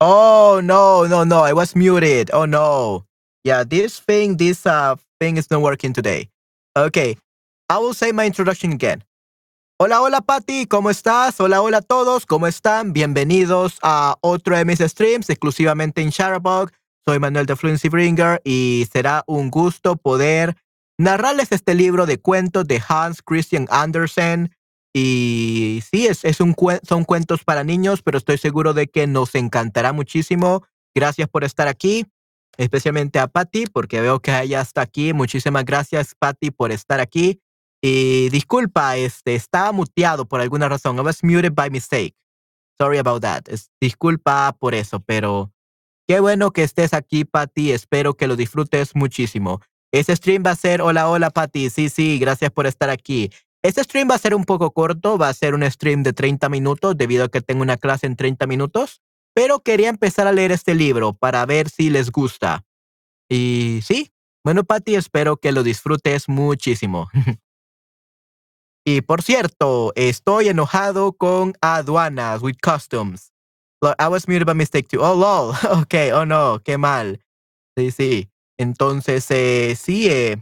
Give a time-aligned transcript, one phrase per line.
[0.00, 1.40] Oh no, no, no!
[1.40, 2.30] I was muted.
[2.34, 3.06] Oh no.
[3.44, 6.28] Yeah, this thing, this uh thing is not working today.
[6.76, 7.16] Okay,
[7.70, 9.02] I will say my introduction again.
[9.80, 11.40] Hola, hola Patty, ¿cómo estás?
[11.40, 12.92] Hola, hola todos, ¿cómo están?
[12.92, 16.70] Bienvenidos a otro de mis streams exclusivamente en Shutterbug.
[17.06, 20.56] Soy Manuel de Fluency Bringer y será un gusto poder
[20.98, 24.54] narrarles este libro de cuentos de Hans Christian Andersen
[24.98, 29.92] y sí, es, un, son cuentos para niños, pero estoy seguro de que nos encantará
[29.92, 30.64] muchísimo.
[30.94, 32.06] Gracias por estar aquí,
[32.56, 35.12] especialmente a Patty, porque veo que ella está aquí.
[35.12, 37.42] Muchísimas gracias, Patty, por estar aquí.
[37.82, 40.96] Y disculpa, este, estaba muteado por alguna razón.
[40.96, 42.16] I was muted by mistake.
[42.78, 43.42] Sorry about that.
[43.78, 45.52] disculpa por eso, pero
[46.08, 47.72] qué bueno que estés aquí, Patty.
[47.72, 49.60] Espero que lo disfrutes muchísimo.
[49.92, 51.68] Ese stream va a ser, hola, hola, Patty.
[51.68, 53.30] Sí, sí, gracias por estar aquí.
[53.62, 56.48] Este stream va a ser un poco corto, va a ser un stream de 30
[56.48, 59.00] minutos debido a que tengo una clase en 30 minutos,
[59.34, 62.64] pero quería empezar a leer este libro para ver si les gusta.
[63.28, 64.12] Y sí,
[64.44, 67.08] bueno, Patty, espero que lo disfrutes muchísimo.
[68.84, 73.32] y por cierto, estoy enojado con aduanas with customs.
[73.82, 75.00] I was muted by mistake too.
[75.02, 75.54] Oh, lol.
[75.82, 77.20] Ok, oh no, qué mal.
[77.76, 78.30] Sí, sí.
[78.58, 80.38] Entonces, eh, sí, eh,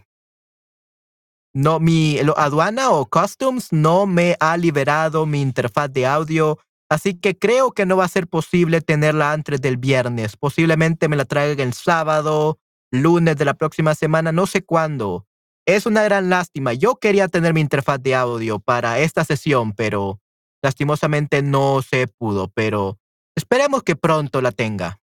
[1.54, 6.59] no, mi aduana o customs no me ha liberado mi interfaz de audio,
[6.91, 10.37] así que creo que no va a ser posible tenerla antes del viernes.
[10.37, 12.59] Posiblemente me la traigan el sábado,
[12.91, 15.26] lunes de la próxima semana, no sé cuándo.
[15.66, 16.72] Es una gran lástima.
[16.75, 20.20] Yo quería tener mi interfaz de audio para esta sesión, pero
[20.62, 22.98] lastimosamente no se pudo, pero
[23.37, 25.00] esperemos que pronto la tenga.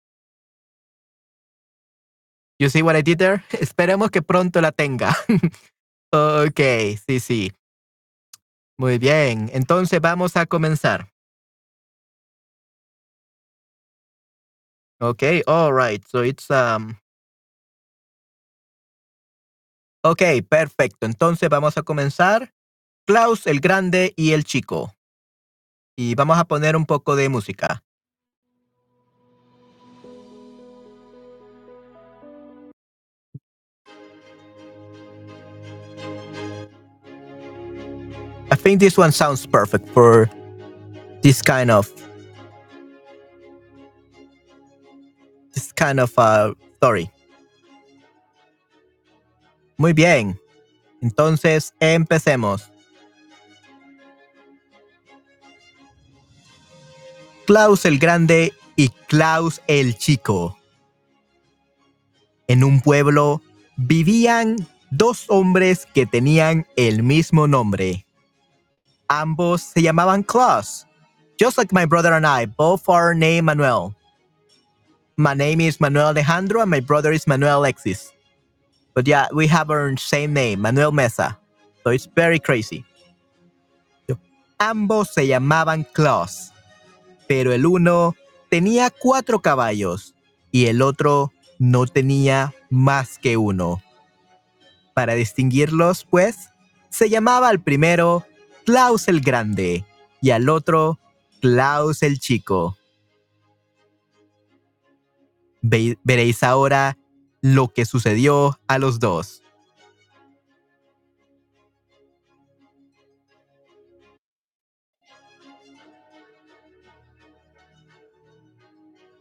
[2.58, 3.42] You see what I did there?
[3.58, 5.16] Esperemos que pronto la tenga.
[6.12, 6.60] Ok,
[7.06, 7.52] sí, sí.
[8.78, 11.10] Muy bien, entonces vamos a comenzar.
[15.00, 16.04] Okay, all right.
[16.06, 17.00] So it's um
[20.04, 21.04] Ok, perfecto.
[21.06, 22.54] Entonces vamos a comenzar.
[23.06, 24.94] Klaus el grande y el chico.
[25.96, 27.82] Y vamos a poner un poco de música.
[38.60, 40.30] Think this one sounds perfect for
[41.22, 41.90] this kind of
[45.52, 47.10] this kind of uh, story.
[49.78, 50.38] Muy bien.
[51.02, 52.70] Entonces, empecemos.
[57.46, 60.56] Klaus el Grande y Klaus el Chico.
[62.46, 63.42] En un pueblo
[63.76, 64.56] vivían
[64.90, 68.04] dos hombres que tenían el mismo nombre.
[69.10, 70.86] Ambos se llamaban Klaus,
[71.36, 73.92] just like my brother and I, both are named Manuel.
[75.16, 78.12] My name is Manuel Alejandro and my brother is Manuel Alexis.
[78.94, 81.36] But yeah, we have our same name, Manuel Mesa.
[81.82, 82.84] So it's very crazy.
[84.60, 86.52] Ambos se llamaban Klaus,
[87.26, 88.14] pero el uno
[88.48, 90.14] tenía cuatro caballos
[90.52, 93.82] y el otro no tenía más que uno.
[94.94, 96.50] Para distinguirlos, pues,
[96.90, 98.26] se llamaba al primero
[98.64, 99.84] Klaus el Grande
[100.20, 100.98] y al otro
[101.40, 102.76] Klaus el Chico.
[105.62, 106.96] veréis ahora
[107.42, 109.42] lo que sucedió a los dos.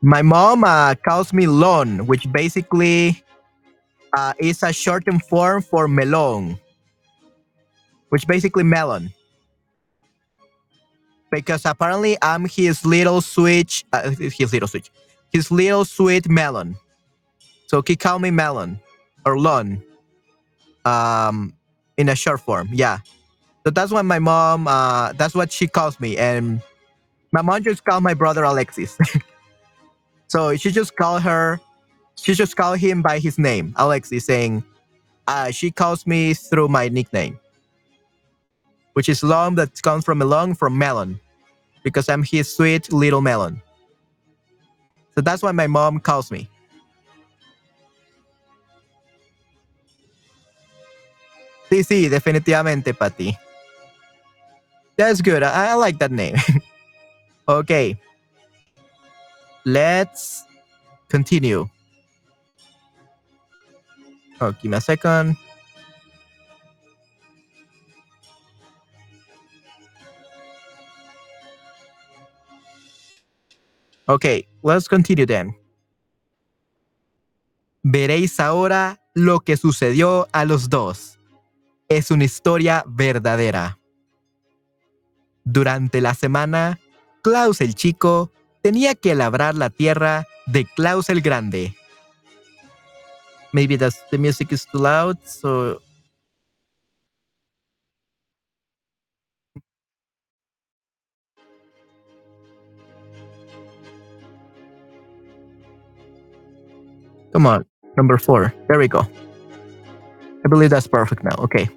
[0.01, 3.21] My mom uh, calls me Lon, which basically
[4.13, 6.57] uh, is a shortened form for melon,
[8.07, 9.12] which basically melon.
[11.31, 14.92] Because apparently I'm his little switch, uh, his little switch,
[15.31, 16.76] his little sweet melon.
[17.68, 18.80] So he called me melon
[19.26, 19.84] or lon,
[20.86, 21.54] um,
[21.98, 22.70] in a short form.
[22.74, 23.00] Yeah.
[23.66, 26.62] So that's what my mom, uh, that's what she calls me, and
[27.31, 28.98] my mom just called my brother Alexis.
[30.30, 31.60] So she just called her,
[32.16, 34.64] she just called him by his name, Alexis, saying,
[35.28, 37.40] uh, she calls me through my nickname,
[39.00, 41.22] which is long that comes from a long from melon,
[41.84, 43.62] because I'm his sweet little melon.
[45.16, 46.50] So that's why my mom calls me.
[51.69, 53.38] Sí, sí, definitivamente, Patty.
[54.98, 55.44] That's good.
[55.44, 56.36] I, I like that name.
[57.48, 57.98] okay.
[59.63, 60.44] let's
[61.07, 61.69] continue.
[64.42, 65.38] Oh, give me a second.
[74.09, 75.56] Okay, let's continue then.
[77.83, 81.19] Veréis ahora lo que sucedió a los dos.
[81.89, 83.77] Es una historia verdadera.
[85.44, 86.79] Durante la semana,
[87.21, 88.31] Klaus el chico
[88.63, 91.75] tenía que labrar la tierra de Klaus el Grande.
[93.53, 95.83] Maybe the music is too loud, so
[107.31, 107.66] Come on,
[107.96, 108.54] number four.
[108.68, 109.08] There we go.
[110.46, 111.36] I believe that's perfect now.
[111.44, 111.70] Okay.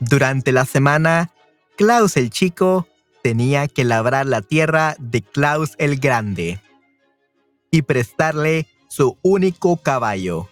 [0.00, 1.30] Durante la semana,
[1.76, 2.86] Klaus el chico
[3.22, 6.58] tenía que labrar la tierra de Klaus el Grande
[7.70, 10.48] y prestarle su único caballo.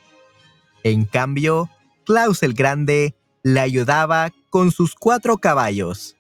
[0.82, 1.70] En cambio,
[2.04, 6.16] Klaus el Grande le ayudaba con sus cuatro caballos,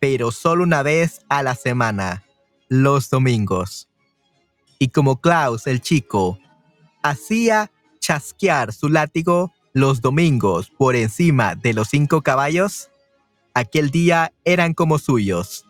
[0.00, 2.24] pero solo una vez a la semana,
[2.68, 3.88] los domingos.
[4.82, 6.38] Y como Klaus el chico
[7.02, 7.70] hacía
[8.00, 12.90] chasquear su látigo los domingos por encima de los cinco caballos,
[13.54, 15.64] aquel día eran como suyos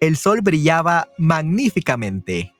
[0.00, 2.52] el sol brillaba magníficamente.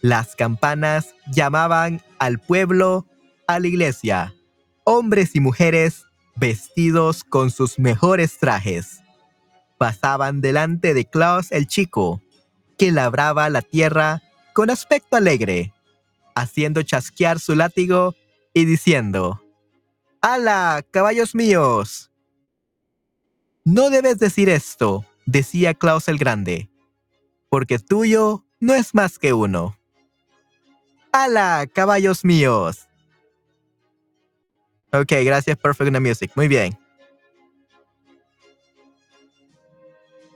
[0.00, 3.06] Las campanas llamaban al pueblo
[3.46, 4.34] a la iglesia,
[4.84, 6.04] hombres y mujeres
[6.36, 9.00] vestidos con sus mejores trajes.
[9.78, 12.20] Pasaban delante de Klaus el chico,
[12.78, 15.72] que labraba la tierra con aspecto alegre,
[16.34, 18.14] haciendo chasquear su látigo
[18.52, 19.42] y diciendo,
[20.20, 22.10] ¡Hala, caballos míos!
[23.64, 26.68] No debes decir esto, decía Klaus el Grande,
[27.48, 29.78] porque tuyo no es más que uno.
[31.12, 32.88] ¡Hala, caballos míos!
[34.92, 36.30] Ok, gracias Perfect Music.
[36.34, 36.78] Muy bien.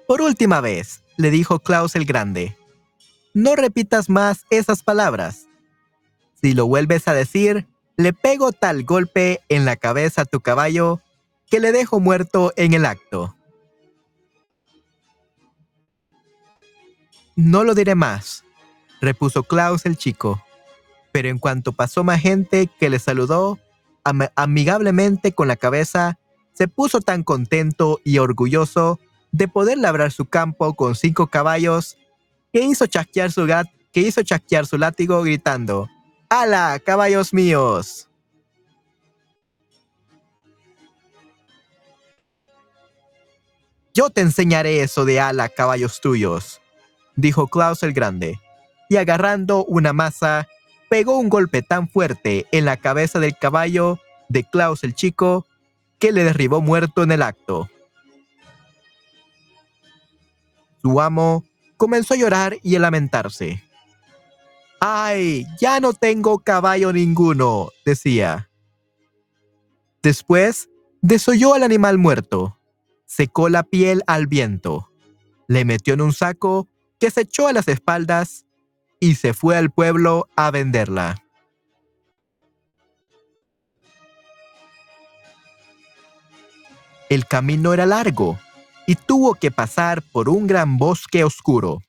[0.06, 2.56] Por última vez, le dijo Klaus el Grande,
[3.34, 5.46] no repitas más esas palabras.
[6.40, 11.00] Si lo vuelves a decir, le pego tal golpe en la cabeza a tu caballo
[11.50, 13.36] que le dejo muerto en el acto.
[17.36, 18.44] No lo diré más,
[19.00, 20.42] repuso Klaus el chico.
[21.12, 23.58] Pero en cuanto pasó más gente que le saludó
[24.02, 26.18] amigablemente con la cabeza,
[26.52, 28.98] se puso tan contento y orgulloso
[29.36, 31.98] de poder labrar su campo con cinco caballos
[32.54, 35.90] que hizo chasquear su, gat que hizo chasquear su látigo gritando
[36.30, 38.08] ¡Hala, caballos míos!
[43.92, 46.60] Yo te enseñaré eso de ala, caballos tuyos,
[47.14, 48.40] dijo Klaus el Grande,
[48.88, 50.48] y agarrando una masa,
[50.90, 55.46] pegó un golpe tan fuerte en la cabeza del caballo de Klaus el Chico
[55.98, 57.70] que le derribó muerto en el acto.
[60.86, 61.42] Su amo
[61.76, 63.60] comenzó a llorar y a lamentarse.
[64.78, 65.44] ¡Ay!
[65.60, 68.48] Ya no tengo caballo ninguno, decía.
[70.00, 70.68] Después,
[71.02, 72.60] desolló al animal muerto,
[73.04, 74.92] secó la piel al viento,
[75.48, 76.68] le metió en un saco
[77.00, 78.46] que se echó a las espaldas
[79.00, 81.20] y se fue al pueblo a venderla.
[87.08, 88.38] El camino era largo
[88.86, 91.82] y tuvo que pasar por un gran bosque oscuro.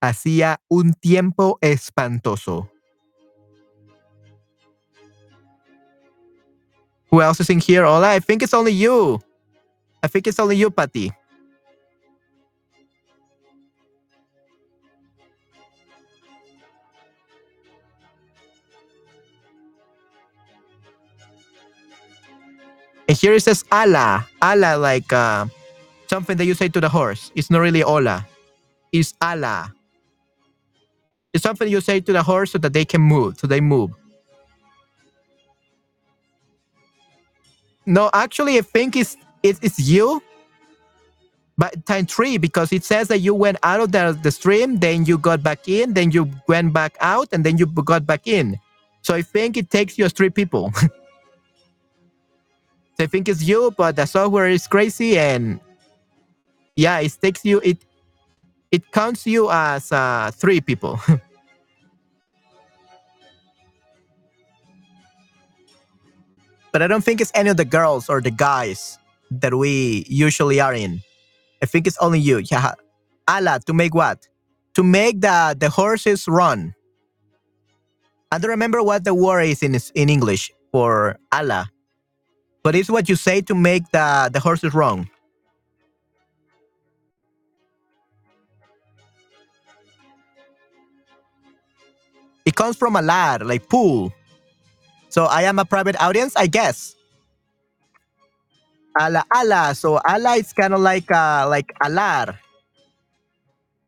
[0.00, 2.70] Hacía un tiempo espantoso.
[7.10, 7.84] Who else is in here?
[7.84, 9.18] Hola, I think it's only you.
[10.02, 11.10] I think it's only you, Patty.
[23.08, 24.28] And here it says ala.
[24.42, 25.46] Ala, like uh,
[26.08, 27.30] something that you say to the horse.
[27.34, 28.26] It's not really hola.
[28.92, 29.72] It's ala.
[31.32, 33.90] It's something you say to the horse so that they can move, so they move.
[37.86, 40.22] No, actually, I think it's it's, it's you,
[41.56, 45.04] but time three because it says that you went out of the, the stream, then
[45.04, 48.58] you got back in, then you went back out, and then you got back in.
[49.02, 50.72] So I think it takes you as three people.
[52.98, 55.60] they think it's you, but the software is crazy and
[56.78, 57.84] yeah, it takes you it
[58.70, 60.98] it counts you as uh, three people.
[66.72, 68.98] but I don't think it's any of the girls or the guys
[69.30, 71.02] that we usually are in.
[71.62, 72.38] I think it's only you.
[72.38, 72.74] Yeah.
[73.28, 74.28] Ala, to make what?
[74.74, 76.74] To make the, the horses run.
[78.32, 81.68] I don't remember what the word is in, in English for ala
[82.62, 85.08] but it's what you say to make the, the horses wrong.
[92.48, 94.10] It comes from a alar, like pool.
[95.10, 96.96] So I am a private audience, I guess.
[98.98, 99.74] Ala ala.
[99.74, 102.38] So ala is kind of like uh like alar,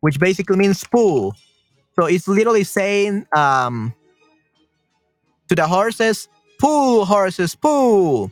[0.01, 1.33] which basically means pool.
[1.99, 3.95] So it's literally saying um
[5.49, 8.29] to the horses, pull horses, pull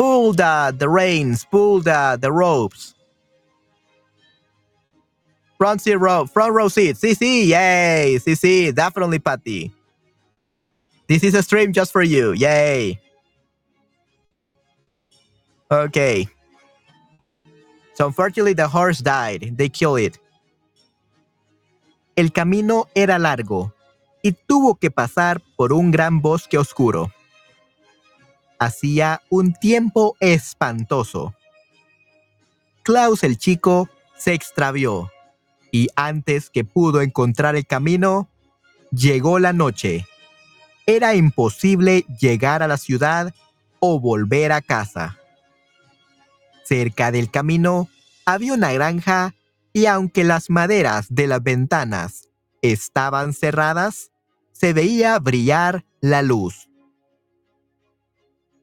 [0.00, 2.94] pull the, the reins, pull the, the ropes.
[5.60, 6.96] Front row, front row seat.
[6.96, 8.16] CC, yay.
[8.16, 9.70] CC, definitely Patty.
[11.06, 12.32] This is a stream just for you.
[12.32, 12.98] Yay.
[15.70, 16.26] Okay.
[17.92, 19.58] So unfortunately the horse died.
[19.58, 20.18] They killed it.
[22.16, 23.74] El camino era largo
[24.22, 27.12] y tuvo que pasar por un gran bosque oscuro.
[28.58, 31.34] hacía un tiempo espantoso.
[32.82, 35.10] Klaus el chico se extravió
[35.70, 38.28] y antes que pudo encontrar el camino,
[38.90, 40.06] llegó la noche.
[40.86, 43.34] Era imposible llegar a la ciudad
[43.78, 45.18] o volver a casa.
[46.64, 47.88] Cerca del camino
[48.24, 49.34] había una granja
[49.72, 52.28] y aunque las maderas de las ventanas
[52.62, 54.10] estaban cerradas,
[54.52, 56.68] se veía brillar la luz.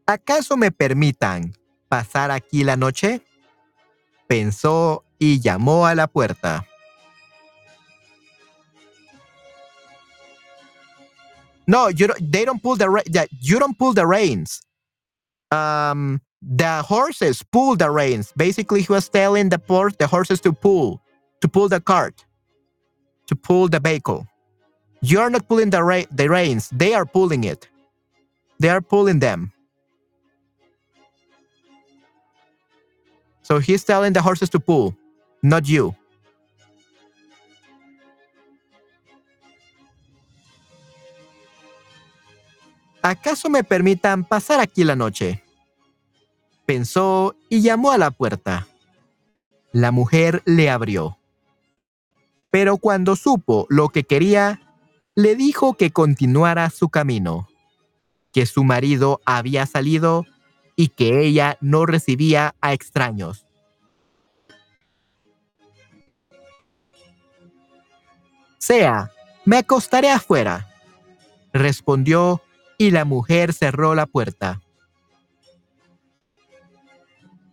[0.05, 1.53] ¿Acaso me permitan
[1.89, 3.21] pasar aquí la noche?
[4.27, 6.65] Pensó y llamó a la puerta.
[11.67, 13.29] No, you don't, they don't pull the that.
[13.41, 14.61] you don't pull the reins.
[15.51, 18.33] Um, the horses pull the reins.
[18.37, 21.01] Basically, he was telling the port the horses to pull,
[21.41, 22.25] to pull the cart,
[23.27, 24.27] to pull the vehicle.
[25.01, 26.69] You're not pulling the re the reins.
[26.71, 27.67] They are pulling it.
[28.59, 29.51] They are pulling them.
[33.43, 34.95] So he's telling the horses to pull,
[35.43, 35.95] not you.
[43.09, 45.41] ¿Acaso me permitan pasar aquí la noche?
[46.65, 48.67] Pensó y llamó a la puerta.
[49.71, 51.17] La mujer le abrió.
[52.51, 54.59] Pero cuando supo lo que quería,
[55.15, 57.47] le dijo que continuara su camino,
[58.33, 60.25] que su marido había salido
[60.75, 63.45] y que ella no recibía a extraños.
[68.57, 69.11] Sea,
[69.45, 70.67] me acostaré afuera,
[71.53, 72.41] respondió
[72.77, 74.61] y la mujer cerró la puerta.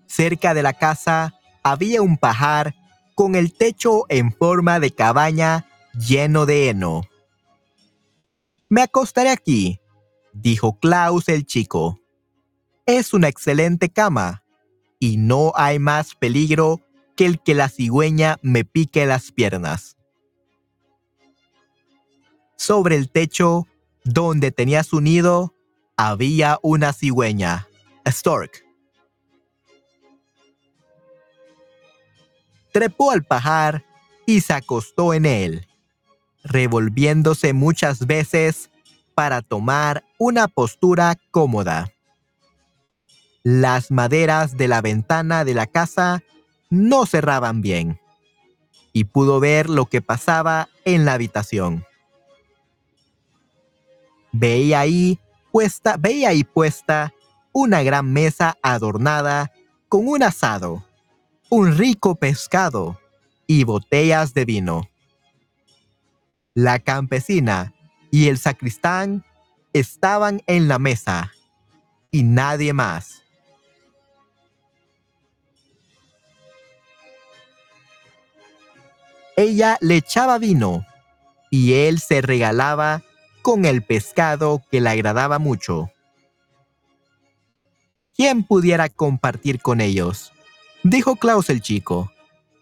[0.07, 2.75] Cerca de la casa había un pajar
[3.15, 7.03] con el techo en forma de cabaña lleno de heno.
[8.69, 9.81] Me acostaré aquí,
[10.33, 12.01] dijo Klaus el chico.
[12.87, 14.45] Es una excelente cama
[14.99, 16.81] y no hay más peligro
[17.17, 19.97] que el que la cigüeña me pique las piernas.
[22.57, 23.67] Sobre el techo,
[24.05, 25.55] donde tenía su nido,
[25.97, 27.69] había una cigüeña,
[28.07, 28.65] stork.
[32.73, 33.85] Trepó al pajar
[34.27, 35.67] y se acostó en él,
[36.43, 38.71] revolviéndose muchas veces
[39.15, 41.91] para tomar una postura cómoda.
[43.43, 46.23] Las maderas de la ventana de la casa
[46.71, 48.01] no cerraban bien
[48.93, 51.85] y pudo ver lo que pasaba en la habitación.
[54.37, 55.21] Veía ahí
[55.53, 57.15] puesta, veía ahí puesta
[57.53, 59.53] una gran mesa adornada
[59.89, 60.85] con un asado,
[61.51, 63.01] un rico pescado
[63.47, 64.91] y botellas de vino.
[66.53, 67.75] La campesina
[68.11, 69.25] y el sacristán
[69.73, 71.31] estaban en la mesa
[72.11, 73.23] y nadie más.
[79.37, 80.85] Ella le echaba vino
[81.51, 83.05] y él se regalaba
[83.45, 85.91] con el pescado que le agradaba mucho.
[88.17, 90.33] ¿Quién pudiera compartir con ellos?
[90.83, 92.11] Dijo Klaus el chico,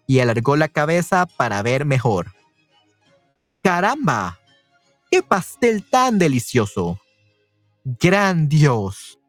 [0.08, 2.32] y alargó la cabeza para ver mejor.
[3.62, 4.40] ¡Caramba!
[5.08, 6.98] ¡Qué pastel tan delicioso!
[7.84, 9.20] ¡Gran Dios!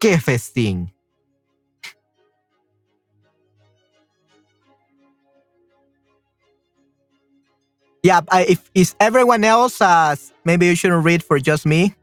[0.00, 0.94] ¡Qué festín!
[8.02, 11.94] Yeah, if is everyone else, uh, maybe you shouldn't read for just me.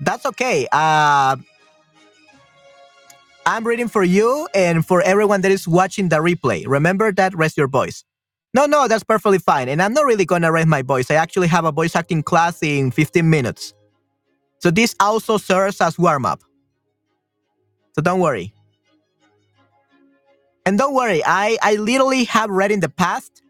[0.00, 0.68] That's okay.
[0.72, 1.36] Uh,
[3.46, 6.64] I'm reading for you and for everyone that is watching the replay.
[6.66, 8.04] Remember that, rest your voice.
[8.54, 9.68] No, no, that's perfectly fine.
[9.68, 11.10] And I'm not really to raise my voice.
[11.10, 13.74] I actually have a voice acting class in 15 minutes.
[14.60, 16.42] So this also serves as warm up.
[17.94, 18.52] So don't worry.
[20.66, 23.42] And don't worry, I, I literally have read in the past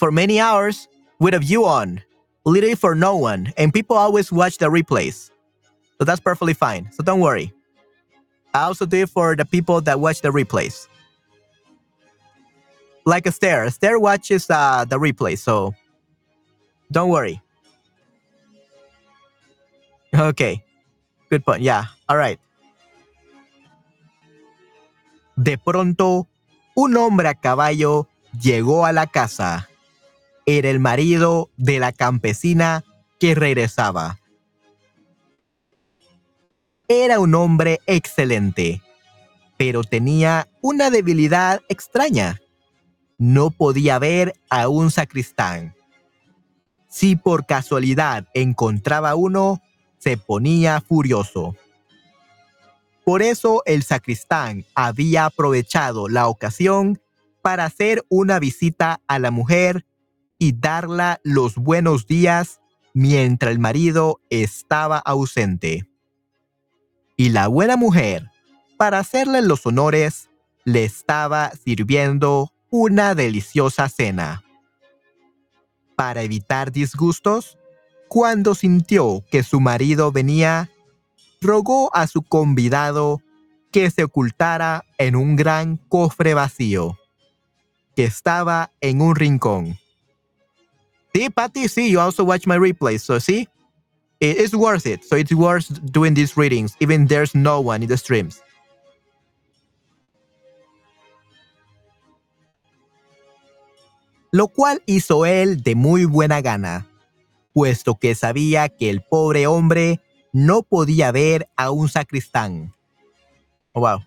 [0.00, 0.88] for many hours
[1.20, 2.02] with a view on,
[2.46, 3.52] literally for no one.
[3.58, 5.30] And people always watch the replays.
[5.98, 6.88] So that's perfectly fine.
[6.92, 7.52] So don't worry.
[8.54, 10.88] I also do it for the people that watch the replays
[13.04, 13.68] like a stare.
[13.70, 15.74] Stare watches uh, the replay, so
[16.90, 17.40] don't worry.
[20.14, 20.64] Okay,
[21.28, 21.62] good point.
[21.62, 22.40] Yeah, all right.
[25.40, 26.26] De pronto,
[26.74, 28.08] un hombre a caballo
[28.38, 29.69] llegó a la casa.
[30.46, 32.84] Era el marido de la campesina
[33.18, 34.18] que regresaba.
[36.88, 38.82] Era un hombre excelente,
[39.56, 42.40] pero tenía una debilidad extraña
[43.20, 45.74] no podía ver a un sacristán.
[46.88, 49.60] Si por casualidad encontraba uno,
[49.98, 51.54] se ponía furioso.
[53.04, 56.98] Por eso el sacristán había aprovechado la ocasión
[57.42, 59.84] para hacer una visita a la mujer
[60.40, 62.60] y darla los buenos días
[62.94, 65.86] mientras el marido estaba ausente.
[67.16, 68.30] Y la buena mujer,
[68.78, 70.30] para hacerle los honores,
[70.64, 74.42] le estaba sirviendo una deliciosa cena.
[75.94, 77.58] Para evitar disgustos,
[78.08, 80.70] cuando sintió que su marido venía,
[81.42, 83.20] rogó a su convidado
[83.70, 86.96] que se ocultara en un gran cofre vacío
[87.94, 89.78] que estaba en un rincón.
[91.14, 93.48] Sí, Patty, sí, you also watch my replays, so see,
[94.20, 95.04] it is worth it.
[95.04, 98.42] So it's worth doing these readings, even there's no one in the streams.
[104.32, 106.86] lo cual hizo él de muy buena gana,
[107.52, 110.00] puesto que sabía que el pobre hombre
[110.32, 112.72] no podía ver a un sacristán.
[113.72, 114.00] Oh, wow.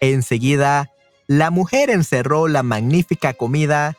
[0.00, 0.90] Enseguida,
[1.26, 3.96] la mujer encerró la magnífica comida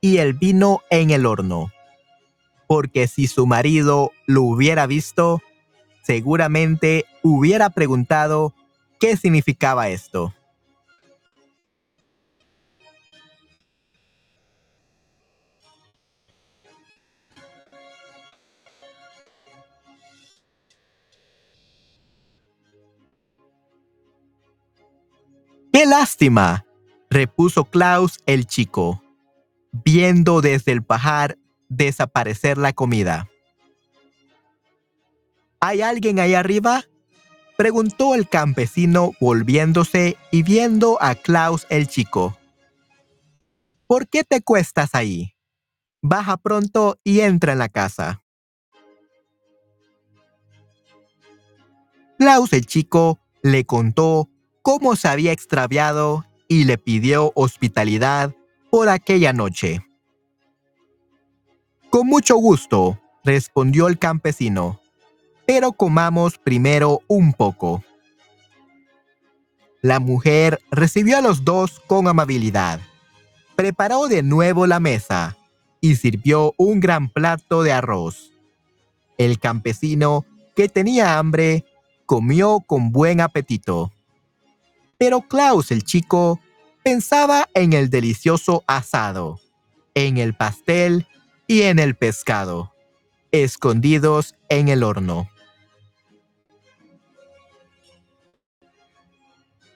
[0.00, 1.72] y el vino en el horno,
[2.66, 5.40] porque si su marido lo hubiera visto,
[6.02, 8.54] seguramente hubiera preguntado
[9.02, 10.32] ¿Qué significaba esto?
[25.82, 26.64] ¡Qué lástima!
[27.10, 29.02] repuso Klaus el chico,
[29.72, 33.28] viendo desde el pajar desaparecer la comida.
[35.58, 36.84] ¿Hay alguien ahí arriba?
[37.56, 42.38] preguntó el campesino volviéndose y viendo a Klaus el chico.
[43.88, 45.34] ¿Por qué te cuestas ahí?
[46.00, 48.22] Baja pronto y entra en la casa.
[52.18, 54.28] Klaus el chico le contó
[54.62, 58.34] cómo se había extraviado y le pidió hospitalidad
[58.70, 59.84] por aquella noche.
[61.90, 64.80] Con mucho gusto, respondió el campesino,
[65.46, 67.84] pero comamos primero un poco.
[69.82, 72.80] La mujer recibió a los dos con amabilidad,
[73.56, 75.36] preparó de nuevo la mesa
[75.80, 78.32] y sirvió un gran plato de arroz.
[79.18, 81.64] El campesino, que tenía hambre,
[82.06, 83.92] comió con buen apetito.
[85.02, 86.38] Pero Klaus el chico
[86.84, 89.40] pensaba en el delicioso asado,
[89.94, 91.08] en el pastel
[91.48, 92.72] y en el pescado,
[93.32, 95.28] escondidos en el horno.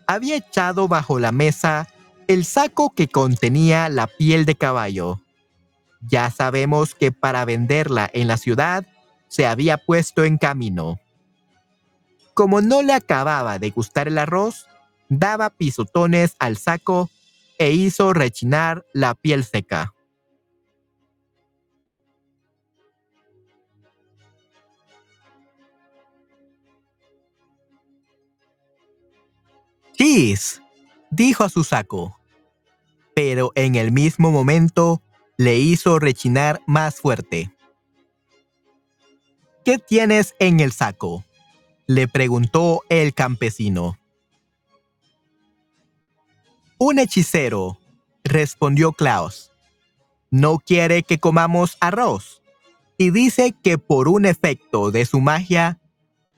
[0.06, 1.88] Había echado bajo la mesa
[2.28, 5.20] el saco que contenía la piel de caballo.
[6.02, 8.86] Ya sabemos que para venderla en la ciudad
[9.26, 11.00] se había puesto en camino.
[12.32, 14.68] Como no le acababa de gustar el arroz,
[15.08, 17.10] daba pisotones al saco
[17.58, 19.92] e hizo rechinar la piel seca.
[29.92, 30.60] ¡Chis!
[31.10, 32.18] dijo a su saco,
[33.14, 35.02] pero en el mismo momento
[35.38, 37.50] le hizo rechinar más fuerte.
[39.64, 41.24] ¿Qué tienes en el saco?
[41.86, 43.96] le preguntó el campesino.
[46.78, 47.78] Un hechicero,
[48.22, 49.50] respondió Klaus.
[50.30, 52.42] No quiere que comamos arroz
[52.98, 55.78] y dice que por un efecto de su magia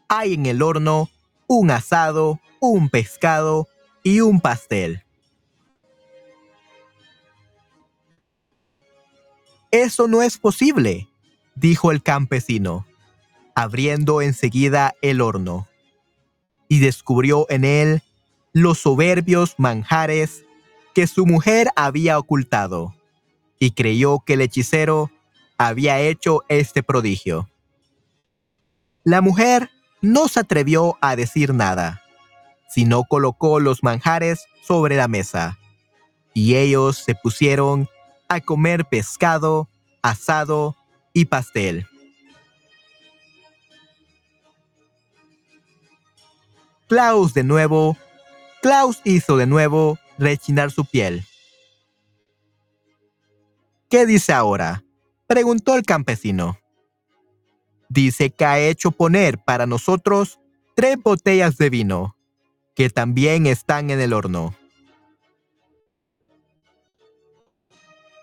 [0.09, 1.11] hay en el horno
[1.49, 3.67] un asado, un pescado
[4.05, 5.03] y un pastel.
[9.73, 11.09] Eso no es posible,
[11.57, 12.87] dijo el campesino,
[13.57, 15.69] abriendo enseguida el horno,
[16.69, 18.03] y descubrió en él
[18.63, 20.45] los soberbios manjares
[20.95, 22.95] que su mujer había ocultado,
[23.59, 25.11] y creyó que el hechicero
[25.59, 27.49] había hecho este prodigio.
[29.05, 32.03] La mujer no se atrevió a decir nada,
[32.69, 35.59] sino colocó los manjares sobre la mesa,
[36.35, 37.89] y ellos se pusieron
[38.29, 39.69] a comer pescado,
[40.03, 40.77] asado
[41.13, 41.87] y pastel.
[46.89, 47.97] Klaus de nuevo
[48.61, 51.25] Klaus hizo de nuevo rechinar su piel.
[53.89, 54.83] ¿Qué dice ahora?
[55.27, 56.59] preguntó el campesino.
[57.89, 60.41] Dice que ha hecho poner para nosotros
[60.75, 62.17] tres botellas de vino,
[62.75, 64.55] que también están en el horno.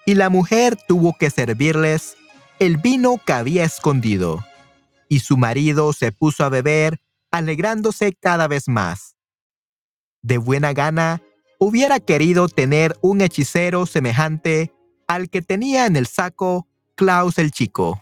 [0.06, 2.18] Y la mujer tuvo que servirles
[2.60, 4.46] el vino que había escondido,
[5.08, 7.00] y su marido se puso a beber,
[7.32, 9.15] alegrándose cada vez más
[10.26, 11.22] de buena gana,
[11.60, 14.74] hubiera querido tener un hechicero semejante
[15.08, 18.02] al que tenía en el saco Klaus el Chico.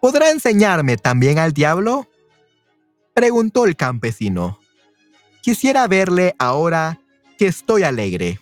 [0.00, 2.06] ¿Podrá enseñarme también al diablo?
[3.12, 4.60] Preguntó el campesino.
[5.42, 7.00] Quisiera verle ahora
[7.38, 8.38] que estoy alegre.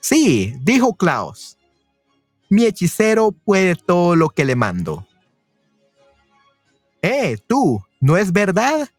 [0.00, 1.56] Sí, dijo Klaus
[2.52, 5.06] mi hechicero puede todo lo que le mando.
[7.00, 7.82] ¡Eh, tú!
[7.98, 8.90] ¿No es verdad?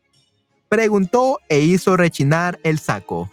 [0.69, 3.31] Preguntó e hizo rechinar el saco.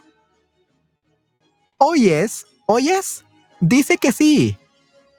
[1.79, 2.47] ¿Oyes?
[2.67, 3.25] ¿Oyes?
[3.61, 4.59] Dice que sí,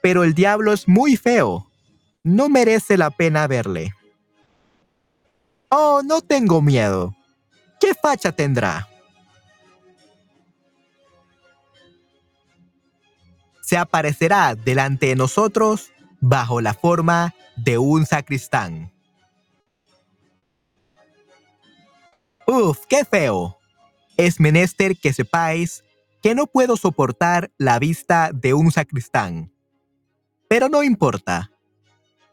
[0.02, 1.66] pero el diablo es muy feo.
[2.22, 3.92] No merece la pena verle.
[5.68, 7.12] Oh, no tengo miedo.
[7.80, 8.88] ¿Qué facha tendrá?
[13.72, 18.92] Se aparecerá delante de nosotros bajo la forma de un sacristán.
[22.46, 23.56] Uf, qué feo.
[24.18, 25.84] Es menester que sepáis
[26.22, 29.50] que no puedo soportar la vista de un sacristán.
[30.50, 31.50] Pero no importa.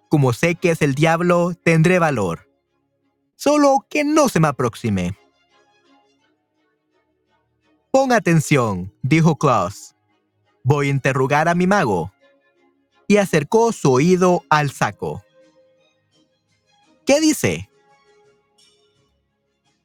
[0.10, 2.49] Como sé que es el diablo, tendré valor.
[3.38, 5.17] Solo que no se me aproxime.
[7.91, 9.95] Pon atención, dijo Klaus.
[10.69, 12.12] Voy a interrogar a mi mago.
[13.08, 15.23] Y acercó su oído al saco.
[17.08, 17.71] ¿Qué dice?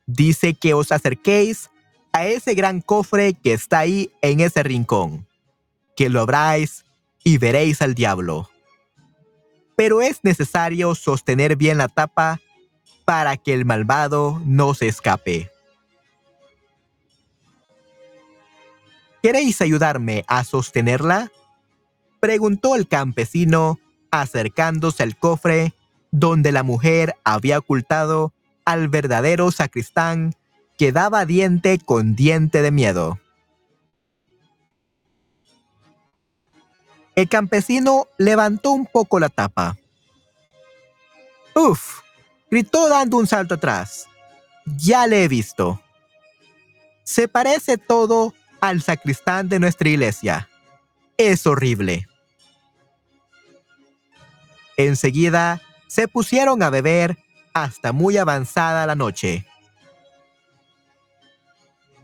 [0.04, 1.70] Dice que os acerquéis
[2.12, 5.26] a ese gran cofre que está ahí en ese rincón,
[5.96, 6.84] que lo abráis
[7.24, 8.50] y veréis al diablo.
[9.76, 12.42] Pero es necesario sostener bien la tapa
[13.06, 15.50] para que el malvado no se escape.
[19.24, 21.32] ¿Queréis ayudarme a sostenerla?
[22.20, 25.72] Preguntó el campesino acercándose al cofre
[26.10, 28.34] donde la mujer había ocultado
[28.66, 30.34] al verdadero sacristán
[30.76, 33.18] que daba diente con diente de miedo.
[37.14, 39.78] El campesino levantó un poco la tapa.
[41.54, 42.00] ¡Uf!
[42.50, 44.06] gritó dando un salto atrás.
[44.66, 45.80] Ya le he visto.
[47.04, 48.34] Se parece todo
[48.68, 50.48] al sacristán de nuestra iglesia.
[51.18, 52.08] Es horrible.
[54.76, 57.18] Enseguida se pusieron a beber
[57.52, 59.46] hasta muy avanzada la noche.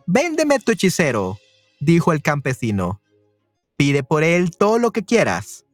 [0.06, 1.38] Véndeme tu hechicero,
[1.80, 3.00] dijo el campesino.
[3.76, 5.64] Pide por él todo lo que quieras.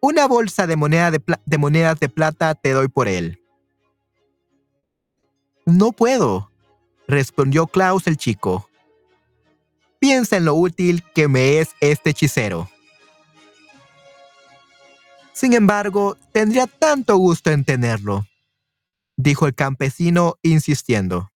[0.00, 3.40] Una bolsa de, moneda de, monedas de plata te doy por él.
[5.64, 6.50] No puedo,
[7.06, 8.68] respondió Klaus el chico.
[10.04, 12.68] Piensa en lo útil que me es este hechicero.
[15.32, 18.26] Sin embargo, tendría tanto gusto en tenerlo,
[19.16, 21.32] dijo el campesino insistiendo.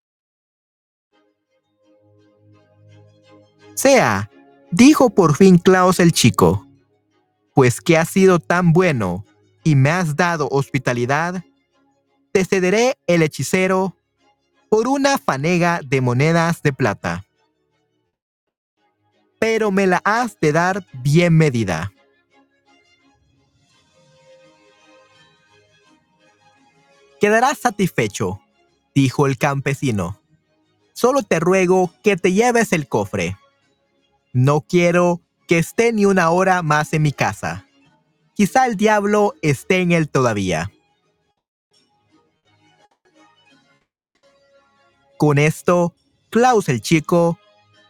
[3.73, 4.31] Sea,
[4.71, 6.67] dijo por fin Klaus el chico,
[7.55, 9.25] pues que has sido tan bueno
[9.65, 11.43] y me has dado hospitalidad,
[12.33, 13.97] te cederé el hechicero
[14.69, 17.25] por una fanega de monedas de plata
[19.39, 21.93] pero me la has de dar bien medida.
[27.21, 28.41] Quedarás satisfecho,
[28.95, 30.21] dijo el campesino.
[30.93, 33.37] Solo te ruego que te lleves el cofre.
[34.33, 37.67] No quiero que esté ni una hora más en mi casa.
[38.35, 40.71] Quizá el diablo esté en él todavía.
[45.17, 45.95] Con esto,
[46.31, 47.39] Klaus el chico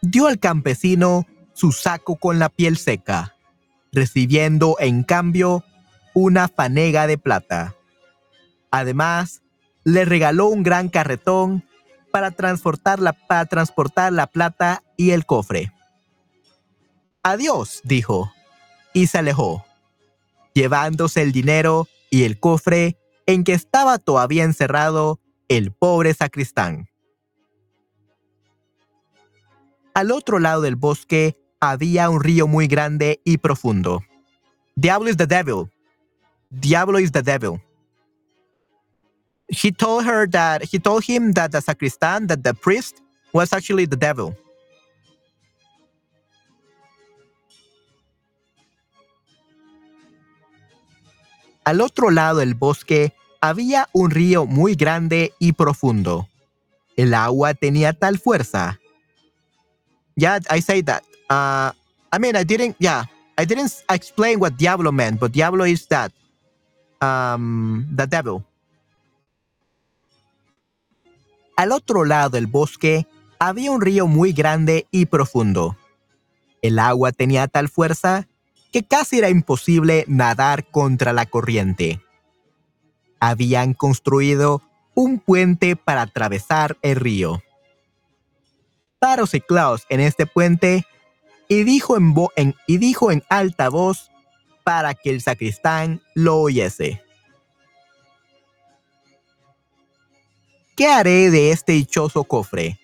[0.01, 1.27] dio al campesino
[1.59, 3.35] su saco con la piel seca,
[3.91, 5.65] recibiendo en cambio
[6.13, 7.75] una fanega de plata.
[8.71, 9.41] Además,
[9.83, 11.65] le regaló un gran carretón
[12.11, 15.73] para transportar la, para transportar la plata y el cofre.
[17.23, 18.31] Adiós, dijo,
[18.93, 19.65] y se alejó,
[20.53, 25.19] llevándose el dinero y el cofre en que estaba todavía encerrado
[25.49, 26.87] el pobre sacristán.
[29.93, 34.03] Al otro lado del bosque había un río muy grande y profundo.
[34.75, 35.69] Diablo is the devil.
[36.49, 37.61] Diablo is the devil.
[39.49, 43.01] He told her that he told him that the sacristan, that the priest,
[43.33, 44.35] was actually the devil.
[51.65, 56.27] Al otro lado del bosque había un río muy grande y profundo.
[56.95, 58.79] El agua tenía tal fuerza.
[60.15, 61.71] Yeah, I say that Uh,
[62.11, 63.05] I mean, I didn't, yeah,
[63.37, 66.11] I didn't explain what Diablo meant, but Diablo is that,
[67.01, 68.43] um, the devil.
[71.55, 73.05] Al otro lado del bosque
[73.37, 75.77] había un río muy grande y profundo.
[76.61, 78.27] El agua tenía tal fuerza
[78.71, 82.01] que casi era imposible nadar contra la corriente.
[83.19, 84.61] Habían construido
[84.93, 87.43] un puente para atravesar el río.
[88.99, 90.85] Taros y Klaus en este puente
[91.49, 94.11] y dijo en, y dijo en alta voz
[94.63, 97.03] para que el sacristán lo oyese.
[100.77, 102.79] ¿Qué haré de este dichoso cofre?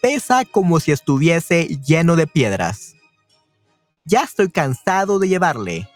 [0.00, 2.94] Pesa como si estuviese lleno de piedras.
[4.04, 5.90] Ya estoy cansado de llevarle.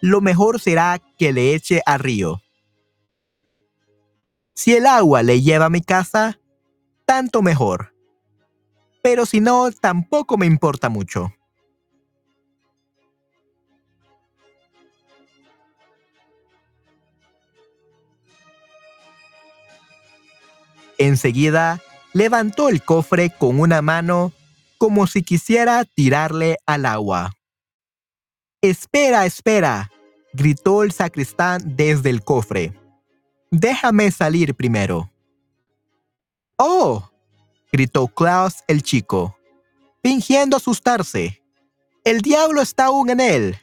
[0.00, 2.40] Lo mejor será que le eche al río.
[4.54, 6.40] Si el agua le lleva a mi casa,
[7.04, 7.93] tanto mejor
[9.04, 11.30] pero si no, tampoco me importa mucho.
[20.96, 21.82] Enseguida,
[22.14, 24.32] levantó el cofre con una mano
[24.78, 27.34] como si quisiera tirarle al agua.
[28.62, 29.90] Espera, espera,
[30.32, 32.72] gritó el sacristán desde el cofre.
[33.50, 35.10] Déjame salir primero.
[36.56, 37.10] Oh,
[37.74, 39.36] gritó Klaus el chico,
[40.00, 41.42] fingiendo asustarse.
[42.04, 43.58] El diablo está aún en él.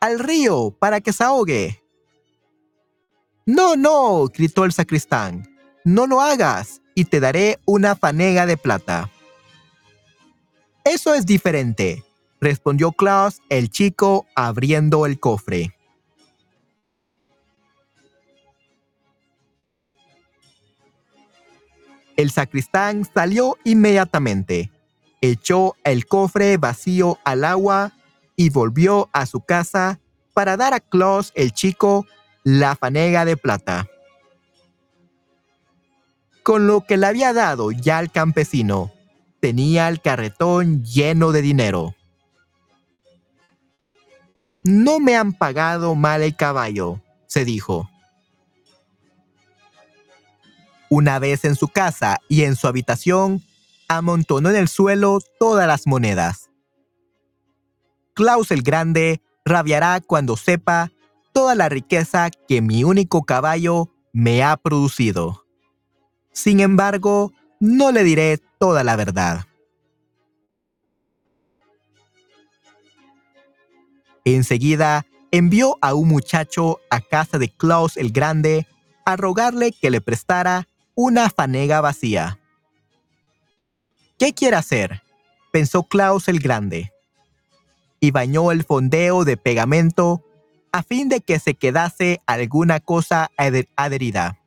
[0.00, 1.80] Al río para que se ahogue.
[3.46, 5.48] No, no, gritó el sacristán.
[5.84, 9.08] No lo hagas y te daré una fanega de plata.
[10.82, 12.02] Eso es diferente,
[12.40, 15.72] respondió Klaus el chico abriendo el cofre.
[22.20, 24.70] El sacristán salió inmediatamente,
[25.22, 27.92] echó el cofre vacío al agua
[28.36, 30.00] y volvió a su casa
[30.34, 32.04] para dar a Klaus el chico
[32.44, 33.86] la fanega de plata.
[36.42, 38.92] Con lo que le había dado ya al campesino,
[39.40, 41.94] tenía el carretón lleno de dinero.
[44.62, 47.88] No me han pagado mal el caballo, se dijo.
[50.92, 53.44] Una vez en su casa y en su habitación,
[53.86, 56.50] amontonó en el suelo todas las monedas.
[58.12, 60.90] Klaus el Grande rabiará cuando sepa
[61.32, 65.46] toda la riqueza que mi único caballo me ha producido.
[66.32, 69.46] Sin embargo, no le diré toda la verdad.
[74.24, 78.66] Enseguida envió a un muchacho a casa de Klaus el Grande
[79.04, 80.66] a rogarle que le prestara
[81.02, 82.38] una fanega vacía.
[84.18, 85.00] ¿Qué quiere hacer?
[85.50, 86.92] pensó Klaus el Grande.
[88.00, 90.22] Y bañó el fondeo de pegamento
[90.72, 93.30] a fin de que se quedase alguna cosa
[93.76, 94.38] adherida.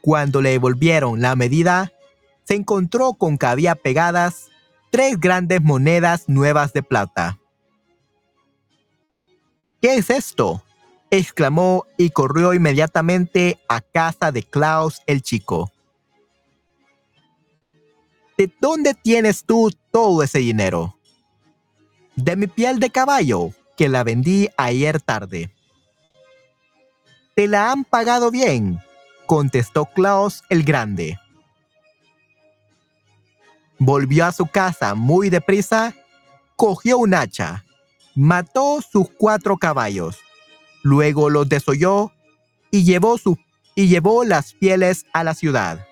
[0.00, 1.92] Cuando le devolvieron la medida,
[2.42, 4.50] se encontró con que había pegadas
[4.90, 7.38] tres grandes monedas nuevas de plata.
[9.80, 10.64] ¿Qué es esto?
[11.12, 15.70] Exclamó y corrió inmediatamente a casa de Klaus el chico.
[18.38, 20.96] ¿De dónde tienes tú todo ese dinero?
[22.16, 25.54] De mi piel de caballo, que la vendí ayer tarde.
[27.34, 28.80] ¿Te la han pagado bien?
[29.26, 31.18] contestó Klaus el Grande.
[33.78, 35.94] Volvió a su casa muy deprisa,
[36.56, 37.66] cogió un hacha,
[38.14, 40.18] mató sus cuatro caballos,
[40.82, 42.12] luego los desolló
[42.70, 43.38] y llevó, su,
[43.74, 45.86] y llevó las pieles a la ciudad.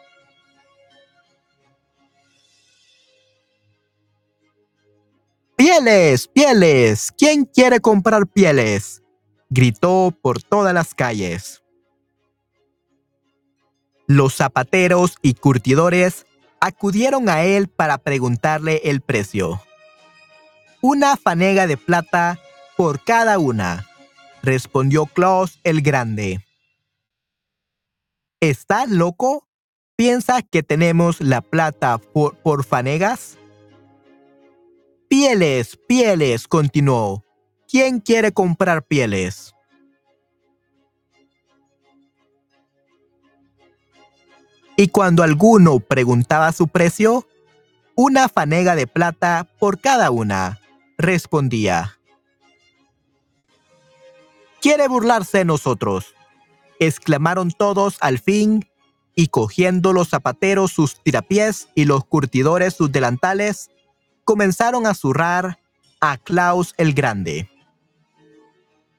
[5.57, 6.27] ¡Pieles!
[6.27, 7.13] ¡Pieles!
[7.17, 9.03] ¿Quién quiere comprar pieles?
[9.51, 11.63] gritó por todas las calles.
[14.07, 16.25] Los zapateros y curtidores
[16.61, 19.61] acudieron a él para preguntarle el precio.
[20.81, 22.39] Una fanega de plata
[22.77, 23.87] por cada una,
[24.43, 26.45] respondió Klaus el Grande.
[28.41, 29.47] ¿Estás loco?
[29.97, 33.37] ¿Piensas que tenemos la plata por, por fanegas?
[35.09, 37.25] Pieles, pieles, continuó.
[37.69, 39.55] ¿Quién quiere comprar pieles?
[44.81, 47.29] y cuando alguno preguntaba su precio,
[47.97, 50.59] una fanega de plata por cada una,
[50.97, 51.99] respondía.
[54.61, 56.15] Quiere burlarse de nosotros,
[56.79, 58.67] exclamaron todos al fin,
[59.15, 63.71] y cogiendo los zapateros sus tirapiés y los curtidores sus delantales,
[64.25, 65.59] comenzaron a zurrar
[66.01, 67.49] a Klaus el Grande.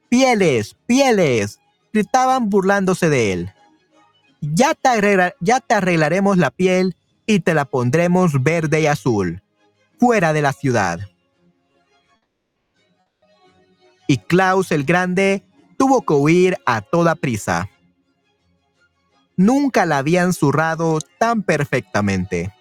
[0.08, 0.76] ¡Pieles!
[0.86, 1.58] ¡Pieles!
[1.92, 3.52] gritaban burlándose de él
[4.42, 6.96] ya te, arreglaremos la piel
[7.26, 9.42] y te la pondremos verde y azul,
[9.98, 11.00] fuera de la ciudad.
[14.08, 15.44] Y Klaus el Grande
[15.82, 17.68] tuvo que huir a toda prisa.
[19.36, 22.54] Nunca la habían zurrado tan perfectamente.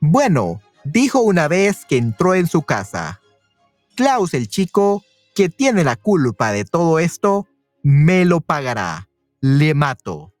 [0.00, 3.20] Bueno, dijo una vez que entró en su casa.
[3.96, 7.46] Klaus el chico, que tiene la culpa de todo esto,
[7.82, 9.10] me lo pagará.
[9.42, 10.32] Le mato.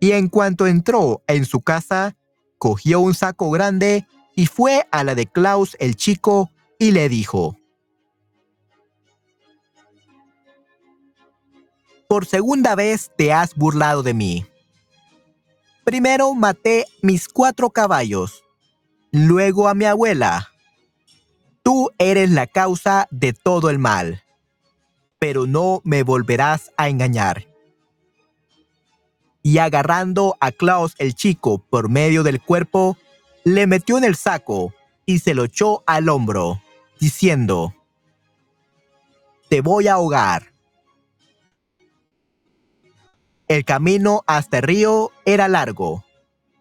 [0.00, 2.16] Y en cuanto entró en su casa,
[2.58, 4.04] cogió un saco grande
[4.40, 7.58] y fue a la de Klaus el chico y le dijo,
[12.08, 14.46] Por segunda vez te has burlado de mí.
[15.84, 18.42] Primero maté mis cuatro caballos,
[19.12, 20.48] luego a mi abuela,
[21.62, 24.22] Tú eres la causa de todo el mal,
[25.18, 27.46] pero no me volverás a engañar.
[29.42, 32.96] Y agarrando a Klaus el chico por medio del cuerpo,
[33.44, 34.74] le metió en el saco
[35.06, 36.62] y se lo echó al hombro,
[36.98, 37.74] diciendo,
[39.48, 40.52] Te voy a ahogar.
[43.48, 46.04] El camino hasta el río era largo,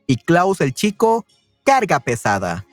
[0.07, 1.25] y Klaus el chico
[1.63, 2.65] carga pesada.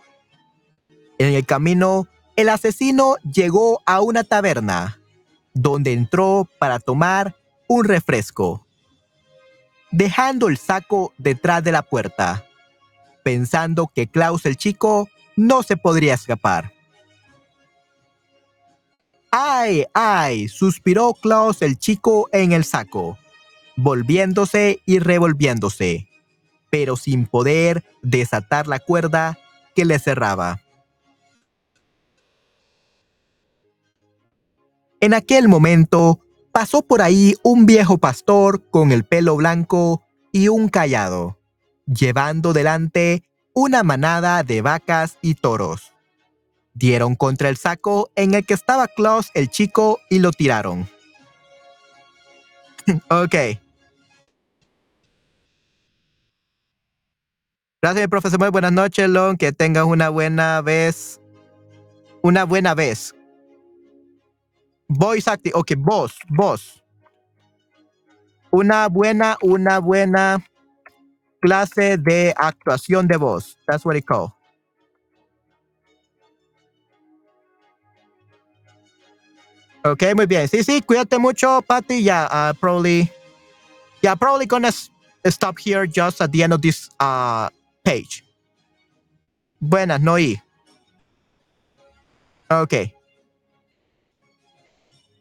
[1.18, 5.00] En el camino el asesino llegó a una taberna,
[5.54, 7.34] donde entró para tomar
[7.66, 8.66] un refresco,
[9.90, 12.44] dejando el saco detrás de la puerta,
[13.26, 16.72] pensando que Klaus el chico no se podría escapar.
[19.32, 20.46] ¡Ay, ay!
[20.46, 23.18] suspiró Klaus el chico en el saco,
[23.74, 26.06] volviéndose y revolviéndose,
[26.70, 29.36] pero sin poder desatar la cuerda
[29.74, 30.60] que le cerraba.
[35.00, 36.20] En aquel momento
[36.52, 41.35] pasó por ahí un viejo pastor con el pelo blanco y un callado,
[41.86, 43.22] llevando delante
[43.54, 45.92] una manada de vacas y toros.
[46.74, 50.88] Dieron contra el saco en el que estaba Klaus el chico y lo tiraron.
[53.08, 53.34] ok.
[57.80, 58.38] Gracias, profesor.
[58.38, 59.36] Muy buenas noches, Lon.
[59.36, 61.20] Que tengas una buena vez.
[62.22, 63.14] Una buena vez.
[64.88, 65.52] Voice acting.
[65.54, 66.82] Ok, voz, voz.
[68.50, 70.44] Una buena, una buena
[71.46, 73.56] clase de actuación de voz.
[73.66, 74.32] That's what it called.
[79.84, 80.48] Ok, muy bien.
[80.48, 82.02] Sí, sí, cuídate mucho, Patty.
[82.02, 83.08] Yeah, uh, probably.
[84.02, 87.48] Yeah, probably gonna stop here just at the end of this uh,
[87.84, 88.24] page.
[89.60, 90.42] Buenas, Noí.
[92.50, 92.92] Ok.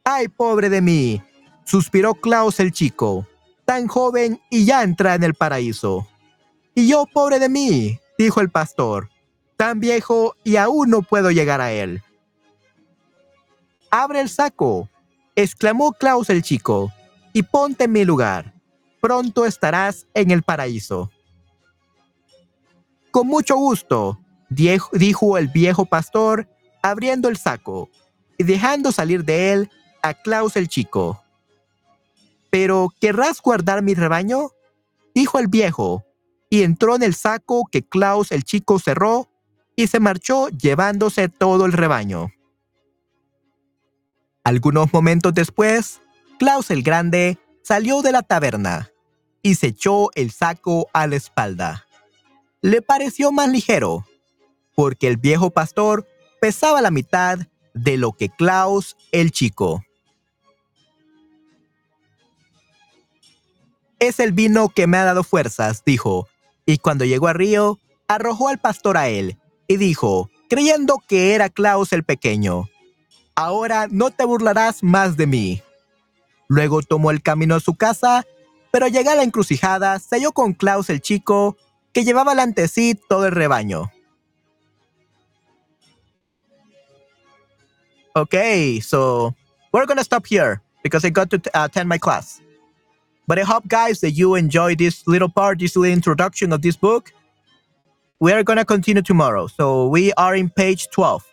[0.03, 1.21] ¡Ay, pobre de mí!
[1.63, 3.27] suspiró Klaus el chico,
[3.65, 6.07] tan joven y ya entra en el paraíso.
[6.75, 9.09] Y yo, pobre de mí, dijo el pastor,
[9.55, 12.03] tan viejo y aún no puedo llegar a él.
[13.89, 14.89] Abre el saco,
[15.35, 16.91] exclamó Klaus el chico,
[17.31, 18.53] y ponte en mi lugar.
[18.99, 21.11] Pronto estarás en el paraíso.
[23.11, 24.19] Con mucho gusto,
[24.49, 26.49] dijo el viejo pastor,
[26.81, 27.89] abriendo el saco
[28.37, 29.69] y dejando salir de él
[30.01, 31.23] a Klaus el chico.
[32.49, 34.49] ¿Pero querrás guardar mi rebaño?
[35.13, 36.03] dijo el viejo,
[36.55, 39.27] y entró en el saco que Klaus el chico cerró
[39.75, 42.31] y se marchó llevándose todo el rebaño.
[44.45, 46.01] Algunos momentos después,
[46.39, 48.89] Klaus el grande salió de la taberna
[49.41, 51.85] y se echó el saco a la espalda.
[52.61, 54.05] Le pareció más ligero,
[54.75, 56.07] porque el viejo pastor
[56.39, 57.37] pesaba la mitad
[57.73, 59.83] de lo que Klaus el chico.
[63.99, 66.29] Es el vino que me ha dado fuerzas, dijo,
[66.65, 69.37] y cuando llegó a Río, arrojó al pastor a él,
[69.67, 72.69] y dijo, creyendo que era Klaus el pequeño,
[73.35, 75.61] ahora no te burlarás más de mí.
[76.47, 78.25] Luego tomó el camino a su casa,
[78.71, 81.57] pero llega a la encrucijada, se halló con Klaus el chico,
[81.93, 83.91] que llevaba ante sí todo el rebaño.
[88.17, 89.35] Okay, so
[89.73, 92.41] we're gonna stop here because I got to attend my class.
[93.27, 96.75] But I hope, guys, that you enjoy this little part, this little introduction of this
[96.75, 97.11] book.
[98.19, 99.47] We are going to continue tomorrow.
[99.47, 101.25] So we are in page 12.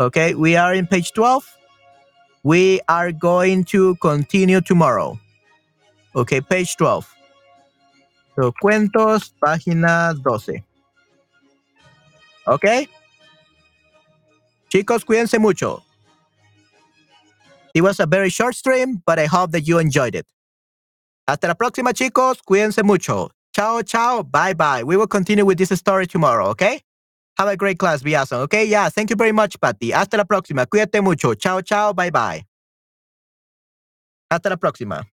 [0.00, 1.56] Okay, we are in page 12.
[2.42, 5.18] We are going to continue tomorrow.
[6.16, 7.14] Okay, page 12.
[8.36, 10.62] So, cuentos, página 12.
[12.48, 12.88] Okay?
[14.68, 15.82] Chicos, cuídense mucho.
[17.74, 20.26] It was a very short stream, but I hope that you enjoyed it.
[21.26, 22.42] Hasta la próxima, chicos.
[22.42, 23.30] Cuídense mucho.
[23.52, 24.22] Chao, chao.
[24.24, 24.82] Bye, bye.
[24.84, 26.80] We will continue with this story tomorrow, okay?
[27.38, 28.02] Have a great class.
[28.02, 28.64] Be awesome, okay?
[28.64, 29.90] Yeah, thank you very much, Patty.
[29.90, 30.66] Hasta la próxima.
[30.66, 31.34] Cuídate mucho.
[31.34, 31.92] Chao, chao.
[31.92, 32.44] Bye, bye.
[34.30, 35.04] Hasta la próxima.